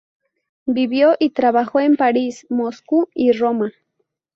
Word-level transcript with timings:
Vivió 0.65 1.15
y 1.19 1.29
trabajó 1.29 1.79
en 1.79 1.95
París, 1.95 2.47
Moscú 2.49 3.07
y 3.13 3.33
Roma. 3.33 3.71